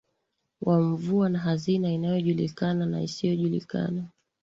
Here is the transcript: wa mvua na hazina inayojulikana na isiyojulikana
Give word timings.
wa 0.61 0.79
mvua 0.81 1.29
na 1.29 1.39
hazina 1.39 1.91
inayojulikana 1.93 2.85
na 2.85 3.01
isiyojulikana 3.03 4.07